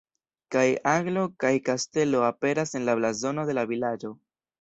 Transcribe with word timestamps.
Kaj 0.53 0.61
aglo 0.91 1.25
kaj 1.43 1.51
kastelo 1.69 2.21
aperas 2.29 2.73
en 2.79 2.87
la 2.89 2.97
blazono 3.01 3.45
de 3.51 3.57
la 3.59 3.67
vilaĝo. 3.75 4.13